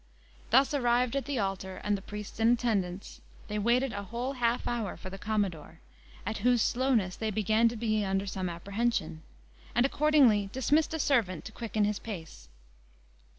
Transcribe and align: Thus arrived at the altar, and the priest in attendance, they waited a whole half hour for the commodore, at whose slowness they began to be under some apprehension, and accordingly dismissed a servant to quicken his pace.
Thus 0.49 0.73
arrived 0.73 1.15
at 1.15 1.25
the 1.25 1.37
altar, 1.37 1.79
and 1.83 1.95
the 1.95 2.01
priest 2.01 2.39
in 2.39 2.53
attendance, 2.53 3.21
they 3.49 3.59
waited 3.59 3.93
a 3.93 4.01
whole 4.05 4.33
half 4.33 4.67
hour 4.67 4.97
for 4.97 5.11
the 5.11 5.19
commodore, 5.19 5.79
at 6.25 6.39
whose 6.39 6.63
slowness 6.63 7.15
they 7.15 7.29
began 7.29 7.69
to 7.69 7.75
be 7.75 8.03
under 8.03 8.25
some 8.25 8.49
apprehension, 8.49 9.21
and 9.75 9.85
accordingly 9.85 10.49
dismissed 10.51 10.95
a 10.95 10.99
servant 10.99 11.45
to 11.45 11.51
quicken 11.51 11.83
his 11.85 11.99
pace. 11.99 12.47